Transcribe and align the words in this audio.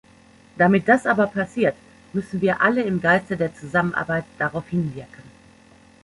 Damit 0.57 0.87
das 0.89 1.05
aber 1.05 1.27
passiert, 1.27 1.75
müssen 2.11 2.41
wir 2.41 2.59
alle 2.59 2.81
im 2.81 3.01
Geiste 3.01 3.37
der 3.37 3.53
Zusammenarbeit 3.53 4.23
darauf 4.39 4.67
hinwirken. 4.67 5.21